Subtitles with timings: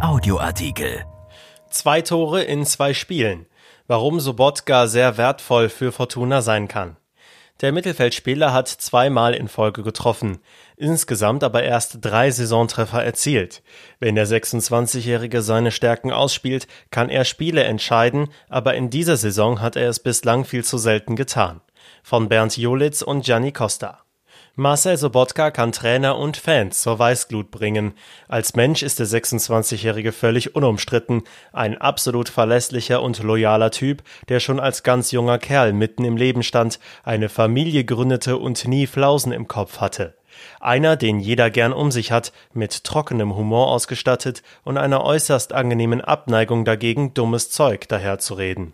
[0.00, 1.06] Audioartikel.
[1.70, 3.46] Zwei Tore in zwei Spielen.
[3.86, 6.98] Warum Sobotka sehr wertvoll für Fortuna sein kann.
[7.62, 10.38] Der Mittelfeldspieler hat zweimal in Folge getroffen,
[10.76, 13.62] insgesamt aber erst drei Saisontreffer erzielt.
[13.98, 19.76] Wenn der 26-Jährige seine Stärken ausspielt, kann er Spiele entscheiden, aber in dieser Saison hat
[19.76, 21.62] er es bislang viel zu selten getan.
[22.02, 24.05] Von Bernd Jolitz und Gianni Costa.
[24.58, 27.92] Marcel Sobotka kann Trainer und Fans zur Weißglut bringen.
[28.26, 34.58] Als Mensch ist der 26-Jährige völlig unumstritten, ein absolut verlässlicher und loyaler Typ, der schon
[34.58, 39.46] als ganz junger Kerl mitten im Leben stand, eine Familie gründete und nie Flausen im
[39.46, 40.14] Kopf hatte.
[40.58, 46.00] Einer, den jeder gern um sich hat, mit trockenem Humor ausgestattet und einer äußerst angenehmen
[46.00, 48.72] Abneigung dagegen, dummes Zeug daherzureden.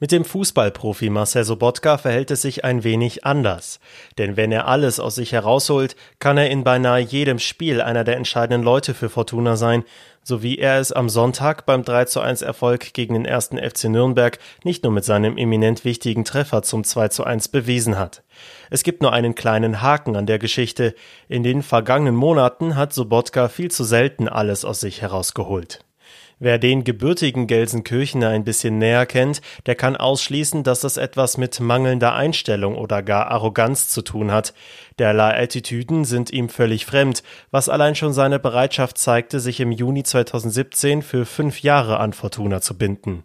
[0.00, 3.78] Mit dem Fußballprofi Marcel Sobotka verhält es sich ein wenig anders.
[4.18, 8.16] Denn wenn er alles aus sich herausholt, kann er in beinahe jedem Spiel einer der
[8.16, 9.84] entscheidenden Leute für Fortuna sein,
[10.24, 13.84] so wie er es am Sonntag beim 3 zu 1 Erfolg gegen den ersten FC
[13.84, 18.22] Nürnberg nicht nur mit seinem eminent wichtigen Treffer zum 2 zu 1 bewiesen hat.
[18.70, 20.94] Es gibt nur einen kleinen Haken an der Geschichte.
[21.28, 25.84] In den vergangenen Monaten hat Sobotka viel zu selten alles aus sich herausgeholt.
[26.40, 31.60] Wer den gebürtigen Gelsenkirchener ein bisschen näher kennt, der kann ausschließen, dass das etwas mit
[31.60, 34.52] mangelnder Einstellung oder gar Arroganz zu tun hat.
[34.98, 40.02] Derlei Attitüden sind ihm völlig fremd, was allein schon seine Bereitschaft zeigte, sich im Juni
[40.02, 43.24] 2017 für fünf Jahre an Fortuna zu binden.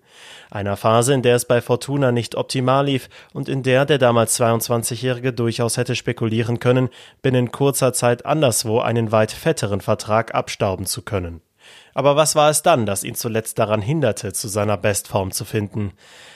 [0.52, 4.40] Einer Phase, in der es bei Fortuna nicht optimal lief und in der der damals
[4.40, 6.90] 22-Jährige durchaus hätte spekulieren können,
[7.22, 11.42] binnen kurzer Zeit anderswo einen weit fetteren Vertrag abstauben zu können.
[11.94, 15.94] Aber was war es dann, das ihn zuletzt daran hinderte, zu seiner Bestform zu finden?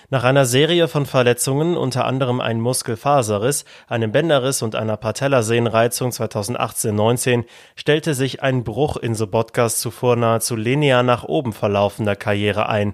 [0.10, 7.46] Nach einer Serie von Verletzungen, unter anderem ein Muskelfaserriss, einem Bänderriss und einer Patellasehnenreizung 2018-19,
[7.76, 12.94] stellte sich ein Bruch in Sobotkas zuvor nahezu linear nach oben verlaufender Karriere ein.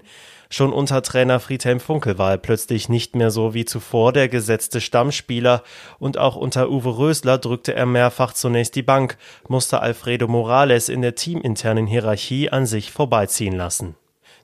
[0.52, 4.80] Schon unter Trainer Friedhelm Funkel war er plötzlich nicht mehr so wie zuvor der gesetzte
[4.80, 5.62] Stammspieler
[6.00, 9.16] und auch unter Uwe Rösler drückte er mehrfach zunächst die Bank,
[9.46, 13.94] musste Alfredo Morales in der teaminternen Hierarchie an sich vorbeiziehen lassen.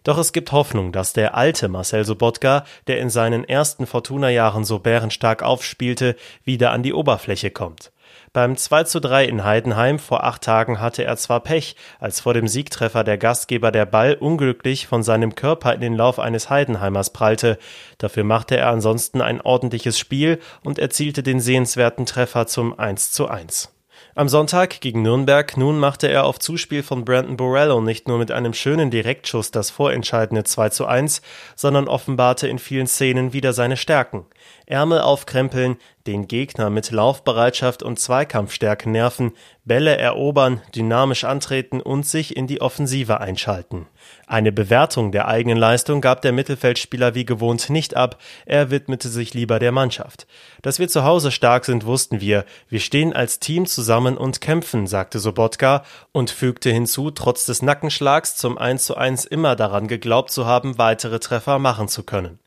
[0.04, 4.78] Doch es gibt Hoffnung, dass der alte Marcel Sobotka, der in seinen ersten Fortuna-Jahren so
[4.78, 6.14] bärenstark aufspielte,
[6.44, 7.90] wieder an die Oberfläche kommt.
[8.32, 12.34] Beim 2 zu 3 in Heidenheim vor acht Tagen hatte er zwar Pech, als vor
[12.34, 17.10] dem Siegtreffer der Gastgeber der Ball unglücklich von seinem Körper in den Lauf eines Heidenheimers
[17.10, 17.58] prallte.
[17.98, 23.28] Dafür machte er ansonsten ein ordentliches Spiel und erzielte den sehenswerten Treffer zum 1 zu
[23.28, 23.72] 1.
[24.14, 28.30] Am Sonntag gegen Nürnberg nun machte er auf Zuspiel von Brandon Borello nicht nur mit
[28.30, 31.20] einem schönen Direktschuss das vorentscheidende 2 zu 1,
[31.54, 34.24] sondern offenbarte in vielen Szenen wieder seine Stärken.
[34.64, 39.32] Ärmel aufkrempeln, den Gegner mit Laufbereitschaft und Zweikampfstärke nerven,
[39.64, 43.86] Bälle erobern, dynamisch antreten und sich in die Offensive einschalten.
[44.28, 49.34] Eine Bewertung der eigenen Leistung gab der Mittelfeldspieler wie gewohnt nicht ab, er widmete sich
[49.34, 50.26] lieber der Mannschaft.
[50.62, 52.44] Dass wir zu Hause stark sind, wussten wir.
[52.68, 58.36] Wir stehen als Team zusammen und kämpfen, sagte Sobotka und fügte hinzu, trotz des Nackenschlags
[58.36, 62.38] zum 1 zu 1 immer daran geglaubt zu haben, weitere Treffer machen zu können.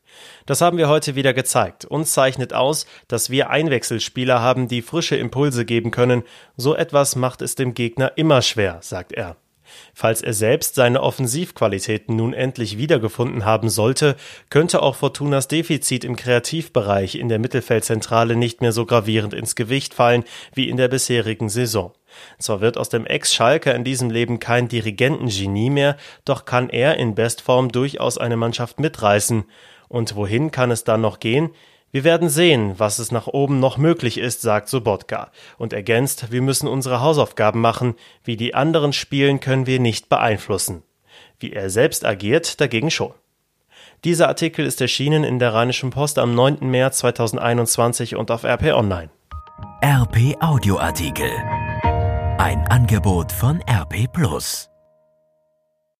[0.46, 1.84] Das haben wir heute wieder gezeigt.
[1.84, 6.22] Uns zeichnet aus, dass wir Einwechselspieler haben, die frische Impulse geben können.
[6.56, 9.36] So etwas macht es dem Gegner immer schwer, sagt er.
[9.94, 14.16] Falls er selbst seine Offensivqualitäten nun endlich wiedergefunden haben sollte,
[14.48, 19.94] könnte auch Fortunas Defizit im Kreativbereich in der Mittelfeldzentrale nicht mehr so gravierend ins Gewicht
[19.94, 21.92] fallen wie in der bisherigen Saison.
[22.38, 27.14] Zwar wird aus dem Ex-Schalker in diesem Leben kein Dirigentengenie mehr, doch kann er in
[27.14, 29.44] Bestform durchaus eine Mannschaft mitreißen.
[29.90, 31.50] Und wohin kann es dann noch gehen?
[31.90, 36.40] Wir werden sehen, was es nach oben noch möglich ist, sagt Sobotka und ergänzt, wir
[36.40, 40.84] müssen unsere Hausaufgaben machen, wie die anderen spielen können wir nicht beeinflussen.
[41.40, 43.12] Wie er selbst agiert, dagegen schon.
[44.04, 46.58] Dieser Artikel ist erschienen in der Rheinischen Post am 9.
[46.70, 49.10] März 2021 und auf RP Online.
[49.84, 51.30] RP Audioartikel.
[52.38, 54.70] Ein Angebot von RP Plus.